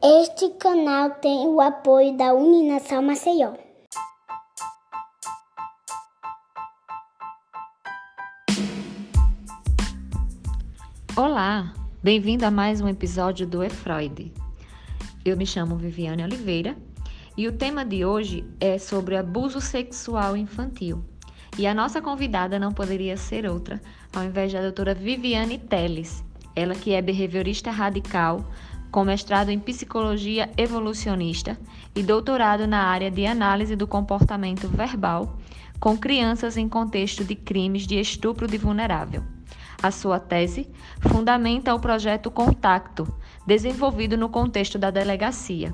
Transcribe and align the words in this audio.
Este 0.00 0.50
canal 0.50 1.10
tem 1.10 1.48
o 1.48 1.60
apoio 1.60 2.16
da 2.16 2.32
Uninação 2.32 3.02
Maceió. 3.02 3.54
Olá, 11.16 11.74
bem-vindo 12.00 12.46
a 12.46 12.52
mais 12.52 12.80
um 12.80 12.86
episódio 12.86 13.48
do 13.48 13.64
E 13.64 13.68
Freud. 13.68 14.32
Eu 15.24 15.36
me 15.36 15.44
chamo 15.44 15.74
Viviane 15.74 16.22
Oliveira 16.22 16.76
e 17.36 17.48
o 17.48 17.52
tema 17.52 17.84
de 17.84 18.04
hoje 18.04 18.44
é 18.60 18.78
sobre 18.78 19.16
abuso 19.16 19.60
sexual 19.60 20.36
infantil. 20.36 21.04
E 21.58 21.66
a 21.66 21.74
nossa 21.74 22.00
convidada 22.00 22.60
não 22.60 22.70
poderia 22.70 23.16
ser 23.16 23.44
outra, 23.44 23.82
ao 24.14 24.22
invés 24.22 24.52
da 24.52 24.62
doutora 24.62 24.94
Viviane 24.94 25.58
Teles, 25.58 26.22
ela 26.54 26.76
que 26.76 26.92
é 26.92 27.02
behaviorista 27.02 27.72
radical, 27.72 28.44
com 28.90 29.04
mestrado 29.04 29.50
em 29.50 29.58
psicologia 29.58 30.50
evolucionista 30.56 31.58
e 31.94 32.02
doutorado 32.02 32.66
na 32.66 32.84
área 32.84 33.10
de 33.10 33.26
análise 33.26 33.76
do 33.76 33.86
comportamento 33.86 34.68
verbal 34.68 35.38
com 35.78 35.96
crianças 35.96 36.56
em 36.56 36.68
contexto 36.68 37.24
de 37.24 37.34
crimes 37.34 37.86
de 37.86 38.00
estupro 38.00 38.46
de 38.46 38.58
vulnerável. 38.58 39.22
A 39.80 39.90
sua 39.90 40.18
tese 40.18 40.68
fundamenta 41.00 41.74
o 41.74 41.78
projeto 41.78 42.30
Contacto, 42.30 43.06
desenvolvido 43.46 44.16
no 44.16 44.28
contexto 44.28 44.76
da 44.76 44.90
delegacia. 44.90 45.72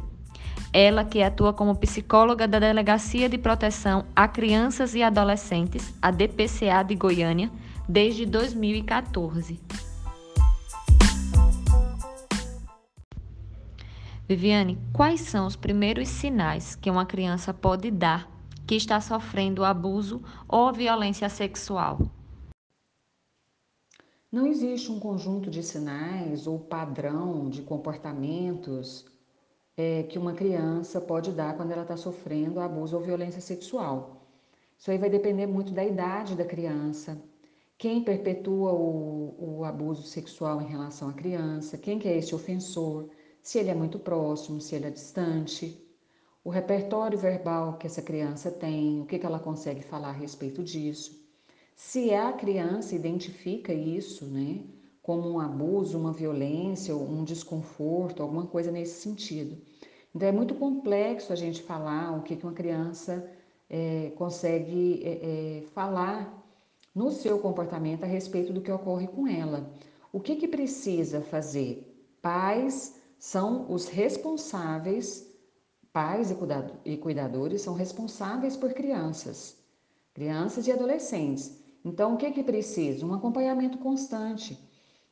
Ela 0.72 1.04
que 1.04 1.22
atua 1.22 1.52
como 1.52 1.76
psicóloga 1.76 2.46
da 2.48 2.58
Delegacia 2.58 3.28
de 3.28 3.38
Proteção 3.38 4.04
a 4.14 4.26
Crianças 4.26 4.94
e 4.94 5.02
Adolescentes, 5.02 5.94
a 6.02 6.10
DPCA 6.10 6.82
de 6.82 6.96
Goiânia, 6.96 7.50
desde 7.88 8.26
2014. 8.26 9.60
Viviane, 14.26 14.78
quais 14.90 15.20
são 15.20 15.46
os 15.46 15.54
primeiros 15.54 16.08
sinais 16.08 16.74
que 16.74 16.88
uma 16.88 17.04
criança 17.04 17.52
pode 17.52 17.90
dar 17.90 18.26
que 18.66 18.74
está 18.74 18.98
sofrendo 18.98 19.62
abuso 19.62 20.22
ou 20.48 20.72
violência 20.72 21.28
sexual? 21.28 21.98
Não 24.32 24.46
existe 24.46 24.90
um 24.90 24.98
conjunto 24.98 25.50
de 25.50 25.62
sinais 25.62 26.46
ou 26.46 26.58
padrão 26.58 27.50
de 27.50 27.60
comportamentos 27.60 29.04
é, 29.76 30.04
que 30.04 30.18
uma 30.18 30.32
criança 30.32 31.02
pode 31.02 31.30
dar 31.30 31.54
quando 31.54 31.72
ela 31.72 31.82
está 31.82 31.96
sofrendo 31.98 32.60
abuso 32.60 32.96
ou 32.96 33.02
violência 33.02 33.42
sexual. 33.42 34.26
Isso 34.78 34.90
aí 34.90 34.96
vai 34.96 35.10
depender 35.10 35.46
muito 35.46 35.74
da 35.74 35.84
idade 35.84 36.34
da 36.34 36.46
criança, 36.46 37.22
quem 37.76 38.02
perpetua 38.02 38.72
o, 38.72 39.58
o 39.58 39.64
abuso 39.64 40.04
sexual 40.04 40.62
em 40.62 40.66
relação 40.66 41.10
à 41.10 41.12
criança, 41.12 41.76
quem 41.76 41.98
que 41.98 42.08
é 42.08 42.16
esse 42.16 42.34
ofensor 42.34 43.10
se 43.44 43.58
ele 43.58 43.68
é 43.68 43.74
muito 43.74 43.98
próximo, 43.98 44.58
se 44.58 44.74
ele 44.74 44.86
é 44.86 44.90
distante, 44.90 45.78
o 46.42 46.48
repertório 46.48 47.18
verbal 47.18 47.76
que 47.76 47.86
essa 47.86 48.00
criança 48.00 48.50
tem, 48.50 49.02
o 49.02 49.04
que, 49.04 49.18
que 49.18 49.26
ela 49.26 49.38
consegue 49.38 49.82
falar 49.82 50.08
a 50.08 50.12
respeito 50.12 50.64
disso. 50.64 51.22
Se 51.76 52.14
a 52.14 52.32
criança 52.32 52.94
identifica 52.94 53.70
isso, 53.70 54.24
né, 54.24 54.64
como 55.02 55.28
um 55.28 55.38
abuso, 55.38 55.98
uma 55.98 56.10
violência, 56.10 56.96
um 56.96 57.22
desconforto, 57.22 58.22
alguma 58.22 58.46
coisa 58.46 58.72
nesse 58.72 59.02
sentido. 59.02 59.58
Então 60.14 60.26
é 60.26 60.32
muito 60.32 60.54
complexo 60.54 61.30
a 61.30 61.36
gente 61.36 61.62
falar 61.62 62.16
o 62.16 62.22
que, 62.22 62.36
que 62.36 62.44
uma 62.44 62.54
criança 62.54 63.30
é, 63.68 64.10
consegue 64.16 65.02
é, 65.04 65.58
é, 65.58 65.62
falar 65.74 66.42
no 66.94 67.10
seu 67.10 67.38
comportamento 67.38 68.04
a 68.04 68.06
respeito 68.06 68.54
do 68.54 68.62
que 68.62 68.72
ocorre 68.72 69.06
com 69.06 69.28
ela. 69.28 69.70
O 70.10 70.18
que, 70.18 70.34
que 70.34 70.48
precisa 70.48 71.20
fazer? 71.20 71.90
Pais 72.22 73.03
são 73.18 73.70
os 73.72 73.88
responsáveis, 73.88 75.26
pais 75.92 76.34
e 76.84 76.96
cuidadores 76.96 77.62
são 77.62 77.74
responsáveis 77.74 78.56
por 78.56 78.72
crianças, 78.72 79.56
crianças 80.12 80.66
e 80.66 80.72
adolescentes. 80.72 81.56
Então, 81.84 82.14
o 82.14 82.16
que, 82.16 82.30
que 82.30 82.42
precisa? 82.42 83.04
Um 83.04 83.14
acompanhamento 83.14 83.78
constante. 83.78 84.58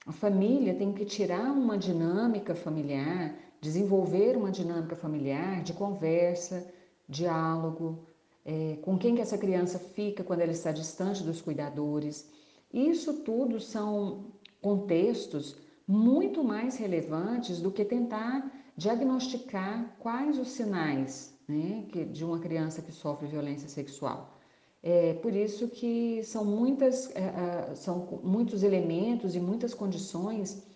A 0.07 0.13
família 0.13 0.75
tem 0.75 0.93
que 0.93 1.05
tirar 1.05 1.53
uma 1.53 1.79
dinâmica 1.79 2.55
familiar, 2.55 3.37
desenvolver 3.61 4.37
uma 4.37 4.51
dinâmica 4.51 4.97
familiar 4.97 5.63
de 5.63 5.73
conversa, 5.73 6.67
diálogo, 7.09 8.07
é, 8.45 8.79
com 8.83 8.99
quem 8.99 9.15
que 9.15 9.21
essa 9.21 9.39
criança 9.39 9.79
fica 9.79 10.25
quando 10.25 10.41
ela 10.41 10.51
está 10.51 10.73
distante 10.73 11.23
dos 11.23 11.41
cuidadores. 11.41 12.29
Isso 12.73 13.13
tudo 13.23 13.61
são 13.61 14.33
contextos 14.61 15.57
muito 15.93 16.43
mais 16.43 16.79
relevantes 16.79 17.61
do 17.61 17.71
que 17.71 17.85
tentar 17.85 18.51
diagnosticar 18.75 19.95
quais 19.99 20.39
os 20.39 20.49
sinais 20.49 21.37
né, 21.47 21.87
de 22.11 22.25
uma 22.25 22.39
criança 22.39 22.81
que 22.81 22.91
sofre 22.91 23.29
violência 23.29 23.69
sexual. 23.69 24.39
É 24.83 25.13
por 25.15 25.37
isso 25.37 25.69
que 25.69 26.23
são, 26.25 26.47
muitas, 26.47 27.15
é, 27.15 27.21
é, 27.21 27.75
são 27.75 28.21
muitos 28.25 28.63
elementos 28.63 29.37
e 29.37 29.41
muitas 29.41 29.75
condições 29.75 30.67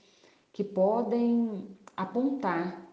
que 0.52 0.62
podem 0.62 1.66
apontar 1.96 2.86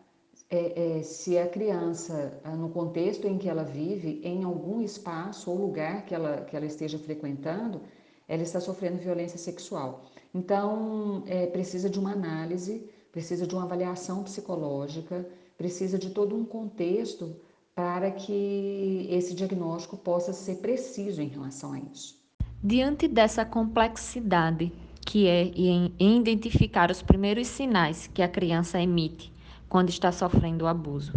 é, 0.49 0.99
é, 0.99 1.03
se 1.03 1.37
a 1.37 1.47
criança, 1.47 2.41
no 2.57 2.69
contexto 2.69 3.27
em 3.27 3.37
que 3.37 3.49
ela 3.49 3.63
vive, 3.63 4.21
em 4.23 4.43
algum 4.43 4.81
espaço 4.81 5.51
ou 5.51 5.57
lugar 5.57 6.05
que 6.05 6.15
ela, 6.15 6.41
que 6.45 6.55
ela 6.55 6.65
esteja 6.65 6.97
frequentando, 6.97 7.81
ela 8.27 8.43
está 8.43 8.61
sofrendo 8.61 8.97
violência 8.97 9.37
sexual. 9.37 10.05
Então, 10.33 11.23
é, 11.27 11.45
precisa 11.47 11.89
de 11.89 11.99
uma 11.99 12.11
análise, 12.11 12.89
precisa 13.11 13.45
de 13.45 13.53
uma 13.53 13.63
avaliação 13.63 14.23
psicológica, 14.23 15.27
precisa 15.57 15.99
de 15.99 16.09
todo 16.09 16.35
um 16.35 16.43
contexto 16.43 17.35
para 17.75 18.11
que 18.11 19.07
esse 19.09 19.33
diagnóstico 19.33 19.97
possa 19.97 20.33
ser 20.33 20.55
preciso 20.55 21.21
em 21.21 21.27
relação 21.27 21.73
a 21.73 21.79
isso. 21.79 22.21
Diante 22.63 23.07
dessa 23.07 23.45
complexidade 23.45 24.71
que 25.05 25.27
é 25.27 25.51
em 25.55 25.93
identificar 25.99 26.89
os 26.89 27.01
primeiros 27.01 27.47
sinais 27.47 28.09
que 28.13 28.21
a 28.21 28.27
criança 28.27 28.81
emite 28.81 29.31
quando 29.67 29.89
está 29.89 30.11
sofrendo 30.11 30.65
o 30.65 30.67
abuso, 30.67 31.13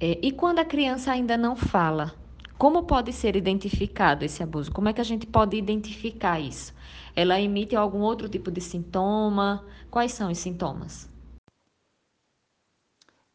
é, 0.00 0.18
e 0.22 0.30
quando 0.30 0.58
a 0.58 0.64
criança 0.64 1.10
ainda 1.10 1.36
não 1.36 1.56
fala, 1.56 2.14
como 2.58 2.82
pode 2.82 3.12
ser 3.12 3.36
identificado 3.36 4.24
esse 4.24 4.42
abuso? 4.42 4.72
Como 4.72 4.88
é 4.88 4.92
que 4.92 5.00
a 5.00 5.04
gente 5.04 5.26
pode 5.26 5.56
identificar 5.56 6.40
isso? 6.40 6.74
Ela 7.14 7.40
emite 7.40 7.76
algum 7.76 8.00
outro 8.00 8.28
tipo 8.28 8.50
de 8.50 8.60
sintoma? 8.60 9.64
Quais 9.88 10.12
são 10.12 10.30
os 10.30 10.38
sintomas? 10.38 11.08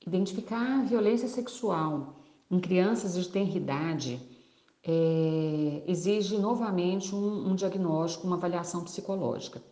Identificar 0.05 0.81
a 0.81 0.83
violência 0.83 1.29
sexual 1.29 2.15
em 2.51 2.59
crianças 2.59 3.13
de 3.15 3.29
tenra 3.29 3.57
idade 3.57 4.19
é, 4.83 5.83
exige 5.87 6.37
novamente 6.37 7.15
um, 7.15 7.51
um 7.51 7.55
diagnóstico, 7.55 8.27
uma 8.27 8.35
avaliação 8.35 8.83
psicológica. 8.83 9.63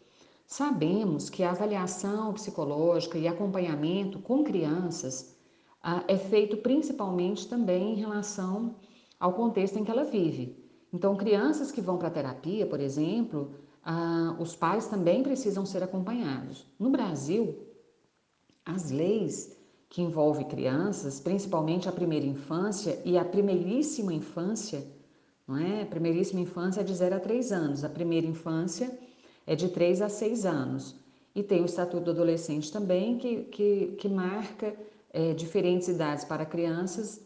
Sabemos 0.47 1.29
que 1.29 1.43
a 1.43 1.51
avaliação 1.51 2.33
psicológica 2.33 3.17
e 3.17 3.27
acompanhamento 3.27 4.19
com 4.19 4.45
crianças 4.45 5.35
ah, 5.83 6.03
é 6.07 6.17
feito 6.17 6.57
principalmente 6.57 7.47
também 7.47 7.93
em 7.93 7.95
relação 7.95 8.75
ao 9.21 9.33
contexto 9.33 9.77
em 9.77 9.83
que 9.85 9.91
ela 9.91 10.03
vive. 10.03 10.57
Então, 10.91 11.15
crianças 11.15 11.71
que 11.71 11.79
vão 11.79 11.97
para 11.97 12.09
terapia, 12.09 12.65
por 12.65 12.79
exemplo, 12.79 13.51
ah, 13.85 14.35
os 14.39 14.55
pais 14.55 14.87
também 14.87 15.21
precisam 15.21 15.63
ser 15.63 15.83
acompanhados. 15.83 16.65
No 16.79 16.89
Brasil, 16.89 17.55
as 18.65 18.89
leis 18.89 19.55
que 19.87 20.01
envolvem 20.01 20.47
crianças, 20.47 21.19
principalmente 21.19 21.87
a 21.87 21.91
primeira 21.91 22.25
infância 22.25 22.99
e 23.05 23.15
a 23.15 23.23
primeiríssima 23.23 24.11
infância, 24.11 24.83
não 25.47 25.57
é? 25.57 25.83
A 25.83 25.85
primeiríssima 25.85 26.41
infância 26.41 26.81
é 26.81 26.83
de 26.83 26.95
0 26.95 27.15
a 27.15 27.19
3 27.19 27.51
anos, 27.51 27.83
a 27.83 27.89
primeira 27.89 28.25
infância 28.25 28.91
é 29.45 29.55
de 29.55 29.69
3 29.69 30.01
a 30.01 30.09
6 30.09 30.45
anos. 30.45 30.95
E 31.35 31.43
tem 31.43 31.61
o 31.61 31.65
Estatuto 31.65 32.05
do 32.05 32.11
Adolescente 32.11 32.71
também, 32.71 33.17
que, 33.17 33.43
que, 33.43 33.95
que 33.99 34.09
marca 34.09 34.75
é, 35.13 35.33
diferentes 35.33 35.87
idades 35.87 36.25
para 36.25 36.45
crianças 36.45 37.21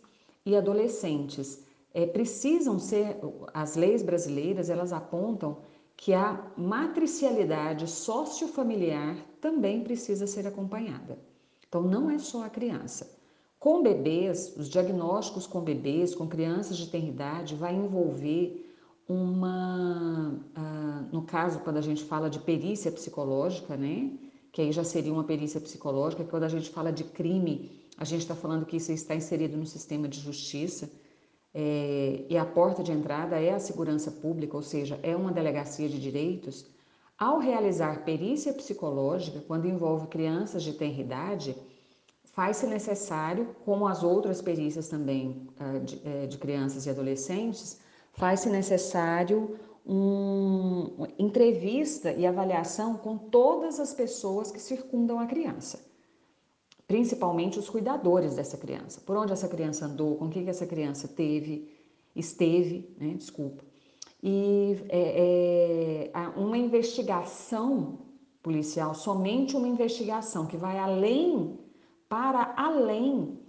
e 0.46 0.56
adolescentes 0.56 1.65
é, 1.96 2.06
precisam 2.06 2.78
ser, 2.78 3.18
as 3.54 3.78
leis 3.78 4.04
brasileiras, 4.04 4.70
elas 4.70 4.92
apontam 4.92 5.60
que 5.96 6.14
a 6.14 6.52
matricialidade 6.58 7.90
sociofamiliar 7.90 9.16
também 9.40 9.82
precisa 9.82 10.28
ser 10.28 10.46
acompanhada. 10.46 11.18
Então, 11.66 11.82
não 11.82 12.12
é 12.12 12.20
só 12.20 12.44
a 12.44 12.50
criança. 12.50 13.10
Com 13.58 13.82
bebês, 13.82 14.54
os 14.58 14.68
diagnósticos 14.68 15.48
com 15.48 15.62
bebês, 15.62 16.14
com 16.14 16.28
crianças 16.28 16.76
de 16.76 16.90
tenridade, 16.90 17.56
vai 17.56 17.74
envolver 17.74 18.70
uma, 19.08 20.38
uh, 20.58 21.16
no 21.16 21.22
caso, 21.22 21.60
quando 21.60 21.78
a 21.78 21.82
gente 21.82 22.04
fala 22.04 22.30
de 22.30 22.40
perícia 22.40 22.92
psicológica, 22.92 23.78
né? 23.78 24.12
Que 24.52 24.62
aí 24.64 24.72
já 24.74 24.84
seria 24.84 25.14
uma 25.14 25.24
perícia 25.24 25.62
psicológica, 25.62 26.26
quando 26.26 26.44
a 26.44 26.50
gente 26.50 26.70
fala 26.70 26.92
de 26.92 27.06
crime, 27.06 27.72
a 27.98 28.04
gente 28.04 28.22
está 28.22 28.36
falando 28.36 28.66
que 28.66 28.76
isso 28.76 28.92
está 28.92 29.16
inserido 29.16 29.56
no 29.56 29.66
sistema 29.66 30.10
de 30.10 30.20
justiça 30.20 30.92
é, 31.57 32.25
e 32.30 32.38
a 32.38 32.44
porta 32.46 32.84
de 32.84 32.92
entrada 32.92 33.40
é 33.40 33.54
a 33.54 33.60
segurança 33.60 34.12
pública, 34.12 34.57
ou 34.57 34.62
seja, 34.62 35.00
é 35.02 35.16
uma 35.16 35.31
delegacia 35.31 35.88
de 35.88 35.98
direitos, 35.98 36.66
ao 37.18 37.40
realizar 37.40 38.04
perícia 38.04 38.52
psicológica, 38.52 39.42
quando 39.48 39.66
envolve 39.66 40.07
crianças 40.07 40.62
de 40.63 40.74
tenra 40.74 41.00
idade, 41.02 41.56
faz-se 42.25 42.68
necessário, 42.68 43.56
como 43.63 43.88
as 43.88 44.04
outras 44.04 44.42
perícias 44.42 44.90
também 44.90 45.48
uh, 45.57 45.80
de, 45.80 45.96
uh, 45.96 46.28
de, 46.28 46.38
crianças 46.38 46.86
e 46.86 46.90
adolescentes, 46.90 47.80
faz-se 48.12 48.50
necessário 48.50 49.58
uma 49.86 51.08
entrevista 51.18 52.12
e 52.12 52.25
avaliação 52.25 52.98
com 52.98 53.18
todas 53.18 53.80
as 53.80 53.94
pessoas 53.94 54.51
que 54.51 54.60
circundam 54.60 55.19
a 55.19 55.28
criança, 55.28 55.80
principalmente 56.88 57.58
os 57.58 57.70
cuidadores 57.70 58.36
dessa 58.36 58.58
criança, 58.58 59.02
por 59.06 59.18
onde 59.18 59.34
essa 59.34 59.48
criança 59.48 59.86
andou, 59.86 60.16
com 60.16 60.26
o 60.26 60.30
que 60.30 60.48
essa 60.48 60.66
criança 60.66 61.08
teve, 61.08 61.70
esteve, 62.16 62.96
né, 63.00 63.14
desculpa. 63.16 63.64
E 64.22 64.78
é, 64.90 66.12
é, 66.14 66.28
uma 66.38 66.58
investigação 66.58 68.00
policial, 68.42 68.94
somente 68.94 69.56
uma 69.56 69.68
investigação 69.68 70.46
que 70.46 70.58
vai 70.58 70.78
além 70.78 71.60
para 72.08 72.54
além 72.56 73.40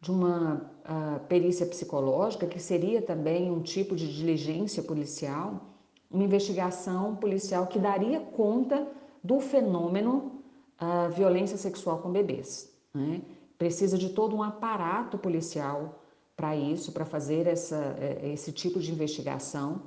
de 0.00 0.10
uma 0.10 0.70
uh, 0.84 1.20
perícia 1.26 1.66
psicológica, 1.66 2.46
que 2.46 2.58
seria 2.58 3.02
também 3.02 3.50
um 3.50 3.60
tipo 3.60 3.94
de 3.94 4.14
diligência 4.14 4.82
policial, 4.82 5.74
uma 6.10 6.24
investigação 6.24 7.16
policial 7.16 7.66
que 7.66 7.78
daria 7.78 8.20
conta 8.20 8.86
do 9.22 9.40
fenômeno 9.40 10.42
uh, 10.80 11.10
violência 11.12 11.56
sexual 11.56 11.98
com 11.98 12.10
bebês. 12.10 12.75
Né? 12.96 13.22
Precisa 13.58 13.96
de 13.96 14.08
todo 14.10 14.34
um 14.34 14.42
aparato 14.42 15.16
policial 15.18 16.02
para 16.36 16.56
isso, 16.56 16.92
para 16.92 17.04
fazer 17.04 17.46
essa, 17.46 17.96
eh, 17.98 18.32
esse 18.32 18.50
tipo 18.52 18.80
de 18.80 18.90
investigação. 18.92 19.82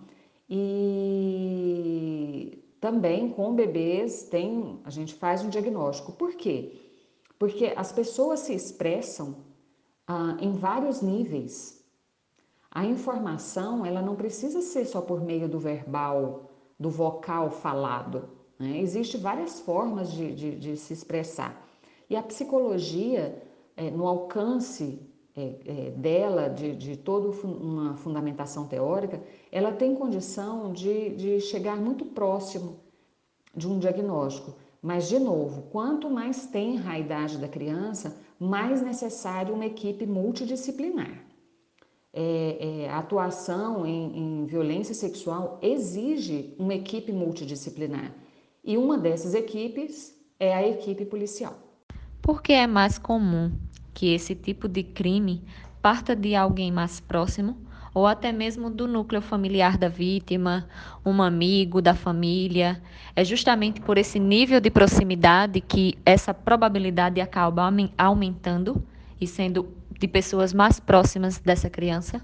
E 0.49 0.63
também 2.79 3.29
com 3.29 3.53
bebês 3.53 4.23
tem, 4.23 4.79
a 4.83 4.89
gente 4.89 5.13
faz 5.13 5.43
um 5.43 5.49
diagnóstico. 5.49 6.11
Por 6.13 6.33
quê? 6.35 6.79
porque 7.39 7.73
as 7.75 7.91
pessoas 7.93 8.41
se 8.41 8.53
expressam 8.53 9.37
ah, 10.05 10.35
em 10.41 10.51
vários 10.51 11.01
níveis. 11.01 11.81
A 12.69 12.85
informação 12.85 13.85
ela 13.85 14.01
não 14.01 14.15
precisa 14.15 14.61
ser 14.61 14.85
só 14.85 14.99
por 15.01 15.21
meio 15.21 15.47
do 15.47 15.57
verbal, 15.57 16.51
do 16.77 16.89
vocal 16.89 17.49
falado. 17.49 18.29
Né? 18.59 18.79
Existem 18.79 19.21
várias 19.21 19.61
formas 19.61 20.11
de, 20.11 20.35
de, 20.35 20.55
de, 20.59 20.77
se 20.77 20.91
expressar. 20.91 21.65
E 22.09 22.15
a 22.15 22.23
psicologia, 22.23 23.39
é, 23.77 23.91
no 23.91 24.07
alcance 24.07 24.99
é, 25.35 25.55
é, 25.65 25.91
dela, 25.91 26.49
de, 26.49 26.75
de 26.75 26.97
toda 26.97 27.29
uma 27.45 27.95
fundamentação 27.95 28.65
teórica, 28.65 29.21
ela 29.51 29.71
tem 29.71 29.95
condição 29.95 30.73
de, 30.73 31.15
de 31.15 31.39
chegar 31.39 31.77
muito 31.77 32.05
próximo 32.05 32.79
de 33.55 33.67
um 33.67 33.77
diagnóstico. 33.77 34.55
Mas, 34.81 35.07
de 35.07 35.19
novo, 35.19 35.63
quanto 35.71 36.09
mais 36.09 36.47
tenra 36.47 36.93
a 36.93 36.99
idade 36.99 37.37
da 37.37 37.47
criança, 37.47 38.17
mais 38.39 38.81
necessário 38.81 39.53
uma 39.53 39.65
equipe 39.65 40.05
multidisciplinar. 40.05 41.25
É, 42.11 42.83
é, 42.85 42.89
a 42.89 42.97
atuação 42.97 43.85
em, 43.85 44.17
em 44.17 44.45
violência 44.45 44.95
sexual 44.95 45.59
exige 45.61 46.55
uma 46.57 46.73
equipe 46.73 47.11
multidisciplinar. 47.11 48.15
E 48.63 48.77
uma 48.77 48.97
dessas 48.97 49.35
equipes 49.35 50.17
é 50.39 50.53
a 50.55 50.67
equipe 50.67 51.05
policial. 51.05 51.68
Por 52.21 52.41
que 52.41 52.53
é 52.53 52.67
mais 52.67 52.97
comum 52.97 53.51
que 53.93 54.13
esse 54.13 54.35
tipo 54.35 54.67
de 54.67 54.83
crime 54.83 55.43
parta 55.81 56.15
de 56.15 56.35
alguém 56.35 56.71
mais 56.71 56.99
próximo 56.99 57.57
ou 57.93 58.05
até 58.05 58.31
mesmo 58.31 58.69
do 58.69 58.87
núcleo 58.87 59.21
familiar 59.21 59.77
da 59.77 59.89
vítima, 59.89 60.67
um 61.05 61.21
amigo 61.21 61.81
da 61.81 61.95
família. 61.95 62.81
É 63.15 63.23
justamente 63.23 63.81
por 63.81 63.97
esse 63.97 64.19
nível 64.19 64.61
de 64.61 64.69
proximidade 64.69 65.59
que 65.59 65.97
essa 66.05 66.33
probabilidade 66.33 67.19
acaba 67.19 67.69
aumentando 67.97 68.81
e 69.19 69.27
sendo 69.27 69.73
de 69.99 70.07
pessoas 70.07 70.53
mais 70.53 70.79
próximas 70.79 71.39
dessa 71.39 71.69
criança? 71.69 72.21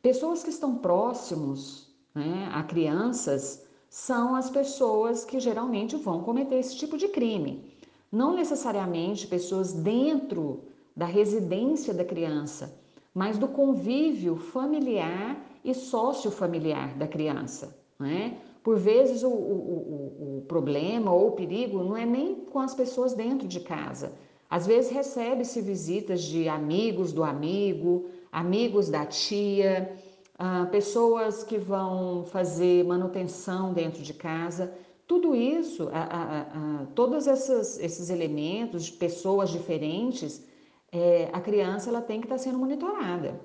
Pessoas 0.00 0.42
que 0.42 0.50
estão 0.50 0.78
próximos 0.78 1.88
né, 2.14 2.50
a 2.52 2.62
crianças 2.62 3.64
são 3.88 4.34
as 4.34 4.50
pessoas 4.50 5.24
que 5.24 5.38
geralmente 5.38 5.96
vão 5.96 6.22
cometer 6.22 6.56
esse 6.56 6.76
tipo 6.76 6.96
de 6.96 7.08
crime. 7.08 7.71
Não 8.12 8.34
necessariamente 8.36 9.26
pessoas 9.26 9.72
dentro 9.72 10.64
da 10.94 11.06
residência 11.06 11.94
da 11.94 12.04
criança, 12.04 12.78
mas 13.14 13.38
do 13.38 13.48
convívio 13.48 14.36
familiar 14.36 15.42
e 15.64 15.72
sociofamiliar 15.74 16.96
da 16.98 17.08
criança. 17.08 17.74
Né? 17.98 18.36
Por 18.62 18.78
vezes 18.78 19.22
o, 19.22 19.28
o, 19.30 20.38
o, 20.38 20.44
problema 20.46 21.10
ou 21.10 21.28
o 21.28 21.32
perigo 21.32 21.82
não 21.82 21.96
é 21.96 22.04
nem 22.04 22.34
com 22.34 22.58
as 22.58 22.74
pessoas 22.74 23.14
dentro 23.14 23.48
de 23.48 23.60
casa. 23.60 24.12
Às 24.50 24.66
vezes 24.66 24.90
recebe-se 24.90 25.62
visitas 25.62 26.22
de 26.22 26.48
amigos 26.48 27.12
do 27.12 27.24
amigo, 27.24 28.06
amigos 28.30 28.90
da 28.90 29.06
tia, 29.06 29.96
uh, 30.34 30.70
pessoas 30.70 31.42
que 31.42 31.56
vão 31.56 32.24
fazer 32.24 32.84
manutenção 32.84 33.72
dentro 33.72 34.02
de 34.02 34.12
casa. 34.12 34.72
Tudo 35.12 35.34
isso, 35.34 35.84
uh, 35.84 35.88
uh, 35.88 36.86
todos 36.94 37.26
esses, 37.26 37.78
esses 37.78 38.08
elementos, 38.08 38.90
pessoas 38.90 39.50
diferentes, 39.50 40.42
é, 40.90 41.28
a 41.34 41.38
criança 41.38 41.90
ela 41.90 42.00
tem 42.00 42.18
que 42.18 42.24
estar 42.24 42.36
tá 42.36 42.42
sendo 42.42 42.58
monitorada. 42.58 43.38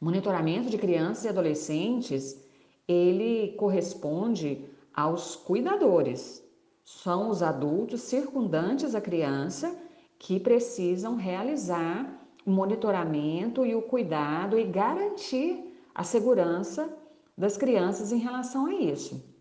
Monitoramento 0.00 0.70
de 0.70 0.78
crianças 0.78 1.26
e 1.26 1.28
adolescentes, 1.28 2.40
ele 2.88 3.52
corresponde 3.58 4.64
aos 4.94 5.36
cuidadores. 5.36 6.42
São 6.82 7.28
os 7.28 7.42
adultos 7.42 8.00
circundantes 8.00 8.94
à 8.94 9.00
criança 9.08 9.76
que 10.18 10.40
precisam 10.40 11.16
realizar 11.16 12.26
o 12.46 12.50
monitoramento 12.50 13.66
e 13.66 13.74
o 13.74 13.82
cuidado 13.82 14.58
e 14.58 14.64
garantir 14.64 15.78
a 15.94 16.02
segurança 16.02 16.88
das 17.36 17.58
crianças 17.58 18.10
em 18.10 18.16
relação 18.16 18.64
a 18.64 18.72
isso. 18.72 19.35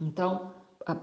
Então, 0.00 0.52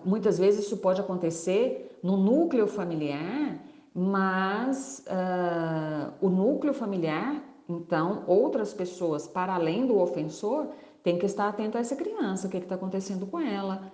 muitas 0.05 0.37
vezes 0.37 0.65
isso 0.65 0.77
pode 0.77 1.01
acontecer 1.01 1.99
no 2.03 2.17
núcleo 2.17 2.67
familiar 2.67 3.59
mas 3.93 5.05
uh, 5.07 6.13
o 6.19 6.29
núcleo 6.29 6.73
familiar, 6.73 7.43
então, 7.69 8.23
outras 8.25 8.73
pessoas 8.73 9.27
para 9.27 9.53
além 9.53 9.85
do 9.85 9.99
ofensor, 9.99 10.69
tem 11.03 11.19
que 11.19 11.25
estar 11.25 11.47
atento 11.47 11.77
a 11.77 11.81
essa 11.81 11.95
criança, 11.95 12.47
o 12.47 12.49
que 12.49 12.57
está 12.57 12.75
acontecendo 12.75 13.27
com 13.27 13.39
ela. 13.39 13.91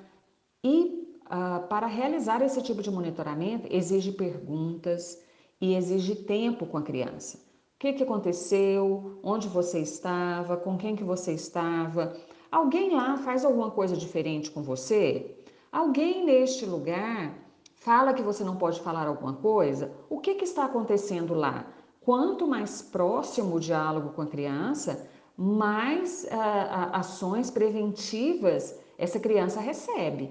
E 0.63 1.19
uh, 1.25 1.67
para 1.67 1.85
realizar 1.85 2.41
esse 2.41 2.61
tipo 2.61 2.81
de 2.81 2.89
monitoramento, 2.89 3.67
exige 3.69 4.11
perguntas 4.11 5.21
e 5.59 5.75
exige 5.75 6.15
tempo 6.15 6.65
com 6.65 6.77
a 6.77 6.81
criança. 6.81 7.37
O 7.37 7.79
que, 7.79 7.93
que 7.93 8.03
aconteceu? 8.03 9.19
Onde 9.23 9.47
você 9.47 9.79
estava? 9.79 10.55
Com 10.55 10.77
quem 10.77 10.95
que 10.95 11.03
você 11.03 11.33
estava? 11.33 12.15
Alguém 12.51 12.95
lá 12.95 13.17
faz 13.17 13.45
alguma 13.45 13.69
coisa 13.69 13.95
diferente 13.95 14.49
com 14.49 14.63
você? 14.63 15.35
Alguém 15.71 16.25
neste 16.25 16.65
lugar 16.65 17.33
fala 17.75 18.13
que 18.13 18.23
você 18.23 18.43
não 18.43 18.55
pode 18.55 18.81
falar 18.81 19.07
alguma 19.07 19.33
coisa, 19.33 19.91
o 20.09 20.19
que, 20.19 20.35
que 20.35 20.43
está 20.43 20.65
acontecendo 20.65 21.33
lá? 21.33 21.67
Quanto 22.01 22.47
mais 22.47 22.81
próximo 22.81 23.55
o 23.55 23.59
diálogo 23.59 24.09
com 24.09 24.21
a 24.23 24.27
criança, 24.27 25.07
mais 25.37 26.25
uh, 26.25 26.89
ações 26.91 27.49
preventivas 27.49 28.77
essa 28.97 29.19
criança 29.19 29.61
recebe. 29.61 30.29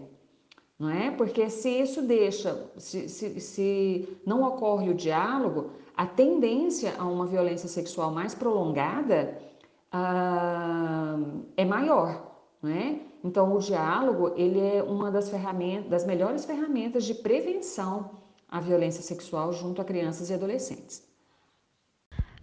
Não 0.79 0.91
é? 0.91 1.11
Porque 1.11 1.49
se 1.49 1.71
isso 1.71 2.03
deixa, 2.03 2.71
se, 2.77 3.09
se, 3.09 3.41
se 3.41 4.19
não 4.25 4.43
ocorre 4.43 4.91
o 4.91 4.95
diálogo, 4.95 5.71
a 5.97 6.07
tendência 6.07 6.95
a 6.99 7.05
uma 7.05 7.27
violência 7.27 7.69
sexual 7.69 8.13
mais 8.13 8.35
prolongada 8.35 9.37
uh, 9.93 11.45
é 11.57 11.65
maior. 11.65 12.29
Não 12.63 12.71
é? 12.71 13.01
Então, 13.23 13.55
o 13.55 13.59
diálogo 13.59 14.33
ele 14.37 14.61
é 14.61 14.83
uma 14.83 15.11
das 15.11 15.29
ferramentas, 15.29 15.91
das 15.91 16.07
melhores 16.07 16.45
ferramentas 16.45 17.05
de 17.05 17.15
prevenção 17.15 18.11
à 18.49 18.61
violência 18.61 19.03
sexual 19.03 19.53
junto 19.53 19.81
a 19.81 19.85
crianças 19.85 20.31
e 20.31 20.35
adolescentes. 20.35 21.07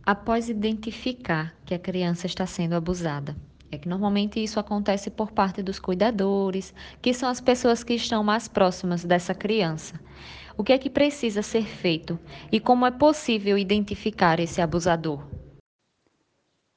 Após 0.06 0.50
identificar 0.50 1.56
que 1.66 1.74
a 1.74 1.80
criança 1.80 2.28
está 2.28 2.46
sendo 2.46 2.74
abusada, 2.74 3.36
é 3.72 3.78
que 3.78 3.90
normalmente 3.90 4.42
isso 4.42 4.60
acontece 4.60 5.10
por 5.10 5.32
parte 5.32 5.64
dos 5.64 5.80
cuidadores, 5.80 6.74
que 7.02 7.14
são 7.14 7.28
as 7.28 7.42
pessoas 7.42 7.84
que 7.84 7.96
estão 7.96 8.24
mais 8.24 8.48
próximas 8.48 9.04
dessa 9.04 9.34
criança. 9.34 10.00
O 10.58 10.64
que 10.64 10.72
é 10.72 10.78
que 10.78 10.90
precisa 10.90 11.42
ser 11.42 11.66
feito 11.66 12.18
e 12.52 12.60
como 12.60 12.86
é 12.86 12.92
possível 12.92 13.58
identificar 13.58 14.40
esse 14.40 14.62
abusador? 14.62 15.35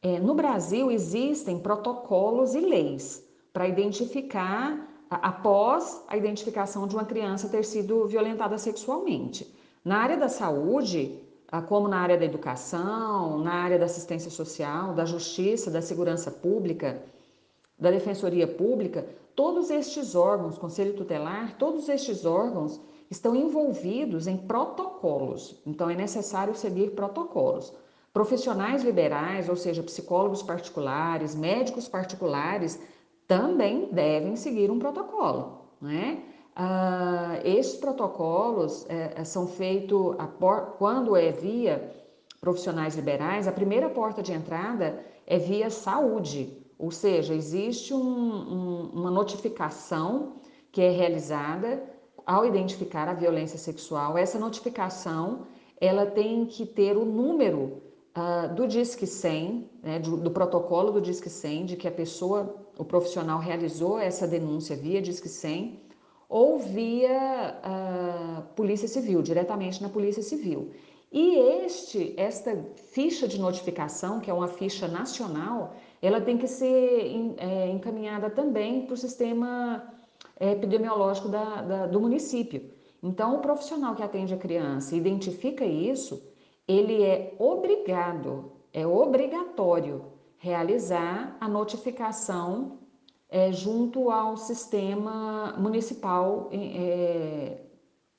É, 0.00 0.20
no 0.20 0.34
Brasil 0.34 0.90
existem 0.90 1.58
protocolos 1.58 2.54
e 2.54 2.60
leis 2.60 3.24
para 3.52 3.66
identificar 3.66 4.86
após 5.10 6.04
a 6.06 6.16
identificação 6.16 6.86
de 6.86 6.94
uma 6.94 7.04
criança 7.04 7.48
ter 7.48 7.64
sido 7.64 8.06
violentada 8.06 8.56
sexualmente. 8.58 9.52
Na 9.84 9.98
área 9.98 10.16
da 10.16 10.28
saúde, 10.28 11.18
como 11.66 11.88
na 11.88 11.98
área 11.98 12.16
da 12.16 12.24
educação, 12.24 13.38
na 13.38 13.54
área 13.54 13.78
da 13.78 13.86
assistência 13.86 14.30
social, 14.30 14.94
da 14.94 15.04
justiça, 15.04 15.70
da 15.70 15.80
segurança 15.80 16.30
pública, 16.30 17.02
da 17.78 17.90
defensoria 17.90 18.46
pública, 18.46 19.06
todos 19.34 19.70
estes 19.70 20.14
órgãos, 20.14 20.58
conselho 20.58 20.94
tutelar, 20.94 21.56
todos 21.56 21.88
estes 21.88 22.24
órgãos 22.24 22.80
estão 23.10 23.34
envolvidos 23.34 24.26
em 24.26 24.36
protocolos. 24.36 25.56
Então, 25.66 25.88
é 25.88 25.96
necessário 25.96 26.54
seguir 26.54 26.90
protocolos. 26.90 27.72
Profissionais 28.18 28.82
liberais, 28.82 29.48
ou 29.48 29.54
seja, 29.54 29.80
psicólogos 29.80 30.42
particulares, 30.42 31.36
médicos 31.36 31.86
particulares, 31.86 32.76
também 33.28 33.90
devem 33.92 34.34
seguir 34.34 34.72
um 34.72 34.78
protocolo. 34.80 35.68
Né? 35.80 36.24
Esses 37.44 37.76
protocolos 37.76 38.84
é, 38.88 39.22
são 39.22 39.46
feitos 39.46 40.16
quando 40.78 41.16
é 41.16 41.30
via 41.30 41.94
profissionais 42.40 42.96
liberais, 42.96 43.46
a 43.46 43.52
primeira 43.52 43.88
porta 43.88 44.20
de 44.20 44.32
entrada 44.32 44.98
é 45.24 45.38
via 45.38 45.70
saúde, 45.70 46.66
ou 46.76 46.90
seja, 46.90 47.32
existe 47.32 47.94
um, 47.94 48.00
um, 48.00 48.90
uma 48.94 49.12
notificação 49.12 50.32
que 50.72 50.82
é 50.82 50.90
realizada 50.90 51.84
ao 52.26 52.44
identificar 52.44 53.08
a 53.08 53.14
violência 53.14 53.58
sexual. 53.58 54.18
Essa 54.18 54.40
notificação 54.40 55.46
ela 55.80 56.04
tem 56.04 56.46
que 56.46 56.66
ter 56.66 56.96
o 56.96 57.04
número 57.04 57.86
uh, 58.18 58.54
do 58.54 58.66
Disque 58.66 59.06
100, 59.06 59.70
né, 59.82 59.98
do, 60.00 60.16
do, 60.16 60.30
protocolo 60.30 60.90
do 60.90 61.00
Disque 61.00 61.30
100, 61.30 61.66
de 61.66 61.76
que 61.76 61.86
a 61.86 61.92
pessoa, 61.92 62.54
o 62.76 62.84
profissional 62.84 63.38
realizou 63.38 63.98
essa 63.98 64.26
denúncia 64.26 64.76
via 64.76 65.00
Disque 65.00 65.28
100 65.28 65.80
ou 66.28 66.58
via 66.58 67.58
uh, 67.64 68.42
Polícia 68.54 68.88
Civil, 68.88 69.22
diretamente 69.22 69.80
na 69.80 69.88
Polícia 69.88 70.22
Civil. 70.22 70.72
E 71.10 71.36
este, 71.64 72.12
esta 72.18 72.54
ficha 72.92 73.26
de 73.26 73.40
notificação, 73.40 74.20
que 74.20 74.30
é 74.30 74.34
uma 74.34 74.48
ficha 74.48 74.86
nacional, 74.86 75.74
ela 76.02 76.20
tem 76.20 76.36
que 76.36 76.46
ser 76.46 77.34
é, 77.38 77.70
encaminhada 77.70 78.28
também 78.28 78.84
para 78.84 78.92
o 78.92 78.96
sistema 78.96 79.90
é, 80.38 80.52
epidemiológico 80.52 81.28
da, 81.28 81.62
da, 81.62 81.86
do 81.86 81.98
município. 81.98 82.70
Então, 83.02 83.36
o 83.36 83.40
profissional 83.40 83.94
que 83.94 84.02
atende 84.02 84.34
a 84.34 84.36
criança 84.36 84.94
identifica 84.94 85.64
isso, 85.64 86.22
ele 86.68 87.02
é 87.02 87.34
obrigado, 87.38 88.52
é 88.72 88.86
obrigatório 88.86 90.04
realizar 90.36 91.36
a 91.40 91.48
notificação 91.48 92.78
é, 93.28 93.50
junto 93.50 94.10
ao 94.10 94.36
sistema 94.36 95.54
municipal 95.58 96.48
é, 96.52 97.62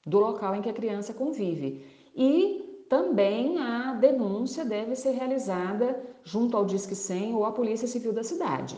do 0.05 0.19
local 0.19 0.55
em 0.55 0.61
que 0.61 0.69
a 0.69 0.73
criança 0.73 1.13
convive. 1.13 1.85
E 2.15 2.85
também 2.89 3.59
a 3.59 3.93
denúncia 3.93 4.65
deve 4.65 4.95
ser 4.95 5.11
realizada 5.11 6.03
junto 6.23 6.57
ao 6.57 6.65
Disque 6.65 6.95
100 6.95 7.35
ou 7.35 7.45
à 7.45 7.51
Polícia 7.51 7.87
Civil 7.87 8.11
da 8.11 8.23
cidade. 8.23 8.75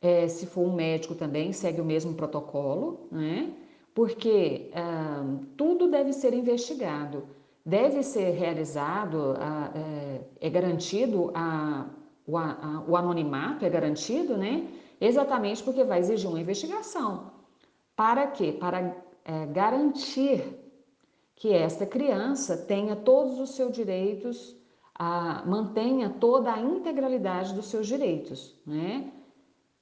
É, 0.00 0.28
se 0.28 0.46
for 0.46 0.62
um 0.62 0.72
médico 0.72 1.14
também, 1.14 1.52
segue 1.52 1.80
o 1.80 1.84
mesmo 1.84 2.14
protocolo, 2.14 3.08
né? 3.10 3.52
porque 3.94 4.70
ah, 4.74 5.24
tudo 5.56 5.88
deve 5.88 6.12
ser 6.12 6.34
investigado, 6.34 7.28
deve 7.64 8.02
ser 8.02 8.30
realizado, 8.32 9.34
ah, 9.38 9.70
é, 9.74 10.20
é, 10.40 10.50
garantido 10.50 11.30
a, 11.34 11.86
o, 12.26 12.36
a, 12.36 12.84
o 12.86 12.96
anonimato, 12.96 13.64
é 13.64 13.70
garantido, 13.70 14.36
né? 14.36 14.68
Exatamente 15.00 15.62
porque 15.62 15.82
vai 15.82 16.00
exigir 16.00 16.28
uma 16.28 16.40
investigação. 16.40 17.32
Para 17.96 18.26
quê? 18.26 18.52
Para 18.52 18.94
é, 19.24 19.46
garantir 19.46 20.42
que 21.36 21.52
esta 21.52 21.86
criança 21.86 22.56
tenha 22.56 22.94
todos 22.94 23.38
os 23.40 23.50
seus 23.50 23.72
direitos, 23.74 24.56
a, 24.94 25.42
mantenha 25.46 26.10
toda 26.10 26.52
a 26.52 26.60
integralidade 26.60 27.54
dos 27.54 27.66
seus 27.66 27.86
direitos, 27.86 28.54
né? 28.66 29.10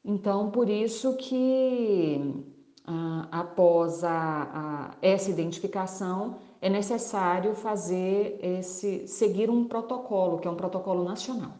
Então, 0.04 0.50
por 0.50 0.68
isso 0.68 1.16
que 1.16 2.44
a, 2.84 3.28
após 3.30 4.02
a, 4.02 4.96
essa 5.00 5.30
identificação 5.30 6.38
é 6.62 6.70
necessário 6.70 7.54
fazer 7.54 8.38
esse 8.42 9.06
seguir 9.06 9.50
um 9.50 9.64
protocolo, 9.64 10.38
que 10.38 10.48
é 10.48 10.50
um 10.50 10.54
protocolo 10.54 11.04
nacional. 11.04 11.52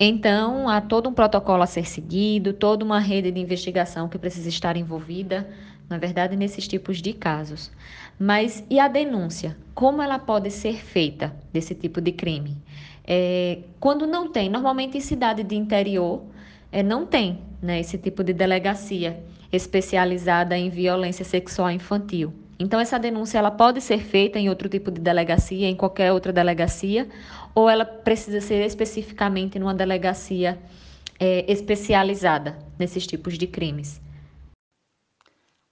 Então, 0.00 0.68
há 0.68 0.80
todo 0.80 1.08
um 1.10 1.12
protocolo 1.12 1.62
a 1.62 1.66
ser 1.66 1.86
seguido, 1.86 2.54
toda 2.54 2.84
uma 2.84 2.98
rede 2.98 3.30
de 3.30 3.38
investigação 3.38 4.08
que 4.08 4.18
precisa 4.18 4.48
estar 4.48 4.76
envolvida 4.76 5.46
na 5.90 5.98
verdade, 5.98 6.36
nesses 6.36 6.68
tipos 6.68 7.02
de 7.02 7.12
casos. 7.12 7.72
Mas 8.16 8.64
e 8.70 8.78
a 8.78 8.86
denúncia? 8.86 9.56
Como 9.74 10.00
ela 10.00 10.20
pode 10.20 10.48
ser 10.52 10.76
feita 10.76 11.34
desse 11.52 11.74
tipo 11.74 12.00
de 12.00 12.12
crime? 12.12 12.56
É, 13.04 13.58
quando 13.80 14.06
não 14.06 14.30
tem, 14.30 14.48
normalmente 14.48 14.96
em 14.96 15.00
cidade 15.00 15.42
de 15.42 15.56
interior, 15.56 16.22
é, 16.70 16.80
não 16.80 17.04
tem 17.04 17.40
né, 17.60 17.80
esse 17.80 17.98
tipo 17.98 18.22
de 18.22 18.32
delegacia 18.32 19.20
especializada 19.52 20.56
em 20.56 20.70
violência 20.70 21.24
sexual 21.24 21.72
infantil. 21.72 22.32
Então, 22.60 22.78
essa 22.78 22.98
denúncia 22.98 23.38
ela 23.38 23.50
pode 23.50 23.80
ser 23.80 24.00
feita 24.00 24.38
em 24.38 24.50
outro 24.50 24.68
tipo 24.68 24.90
de 24.90 25.00
delegacia, 25.00 25.66
em 25.66 25.74
qualquer 25.74 26.12
outra 26.12 26.30
delegacia, 26.30 27.08
ou 27.54 27.70
ela 27.70 27.86
precisa 27.86 28.38
ser 28.42 28.62
especificamente 28.66 29.58
numa 29.58 29.72
delegacia 29.72 30.58
é, 31.18 31.50
especializada 31.50 32.58
nesses 32.78 33.06
tipos 33.06 33.38
de 33.38 33.46
crimes. 33.46 33.98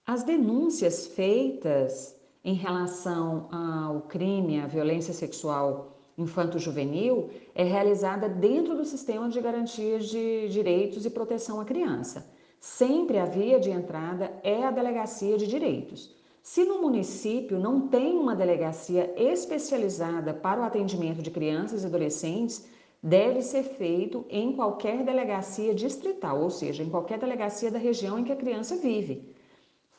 As 0.03 0.23
denúncias 0.23 1.05
feitas 1.05 2.19
em 2.43 2.55
relação 2.55 3.47
ao 3.51 4.01
crime, 4.01 4.59
à 4.59 4.65
violência 4.65 5.13
sexual 5.13 5.95
infanto-juvenil, 6.17 7.29
é 7.53 7.63
realizada 7.63 8.27
dentro 8.27 8.75
do 8.75 8.83
sistema 8.83 9.29
de 9.29 9.39
garantias 9.39 10.07
de 10.07 10.49
direitos 10.49 11.05
e 11.05 11.09
proteção 11.11 11.61
à 11.61 11.65
criança. 11.65 12.27
Sempre 12.59 13.19
a 13.19 13.25
via 13.25 13.59
de 13.59 13.69
entrada 13.69 14.33
é 14.43 14.63
a 14.63 14.71
delegacia 14.71 15.37
de 15.37 15.45
direitos. 15.45 16.18
Se 16.41 16.63
no 16.63 16.81
município 16.81 17.59
não 17.59 17.87
tem 17.87 18.17
uma 18.17 18.35
delegacia 18.35 19.13
especializada 19.15 20.33
para 20.33 20.61
o 20.61 20.63
atendimento 20.63 21.21
de 21.21 21.31
crianças 21.31 21.83
e 21.83 21.85
adolescentes, 21.85 22.67
deve 23.01 23.41
ser 23.41 23.63
feito 23.63 24.25
em 24.29 24.53
qualquer 24.53 25.03
delegacia 25.03 25.73
distrital, 25.73 26.41
ou 26.41 26.49
seja, 26.49 26.83
em 26.83 26.89
qualquer 26.89 27.19
delegacia 27.19 27.71
da 27.71 27.79
região 27.79 28.17
em 28.17 28.23
que 28.23 28.31
a 28.31 28.35
criança 28.35 28.75
vive 28.75 29.35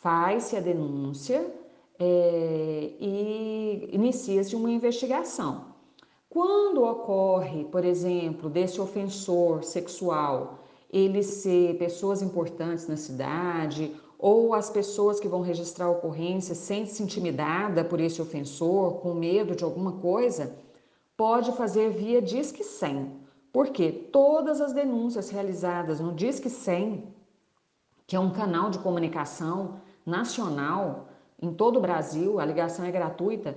faz-se 0.02 0.56
a 0.56 0.60
denúncia 0.60 1.46
é, 1.98 2.92
e 2.98 3.90
inicia-se 3.92 4.56
uma 4.56 4.70
investigação. 4.70 5.66
Quando 6.28 6.82
ocorre, 6.84 7.64
por 7.64 7.84
exemplo, 7.84 8.48
desse 8.48 8.80
ofensor 8.80 9.62
sexual, 9.62 10.60
ele 10.90 11.22
ser 11.22 11.76
pessoas 11.76 12.22
importantes 12.22 12.88
na 12.88 12.96
cidade, 12.96 13.94
ou 14.20 14.52
as 14.54 14.68
pessoas 14.68 15.18
que 15.18 15.28
vão 15.28 15.40
registrar 15.40 15.86
a 15.86 15.90
ocorrência 15.90 16.54
sentem-se 16.54 17.02
intimidada 17.02 17.82
por 17.82 17.98
esse 18.00 18.20
ofensor, 18.20 19.00
com 19.00 19.14
medo 19.14 19.56
de 19.56 19.64
alguma 19.64 19.92
coisa, 19.92 20.54
pode 21.16 21.52
fazer 21.52 21.90
via 21.90 22.20
Disque 22.20 22.62
100, 22.62 23.10
porque 23.50 23.90
todas 23.90 24.60
as 24.60 24.74
denúncias 24.74 25.30
realizadas 25.30 26.00
no 26.00 26.12
Disque 26.12 26.50
100, 26.50 27.02
que 28.06 28.14
é 28.14 28.20
um 28.20 28.30
canal 28.30 28.68
de 28.68 28.78
comunicação 28.78 29.80
nacional, 30.04 31.08
em 31.40 31.52
todo 31.54 31.78
o 31.78 31.82
Brasil, 31.82 32.38
a 32.38 32.44
ligação 32.44 32.84
é 32.84 32.90
gratuita, 32.90 33.56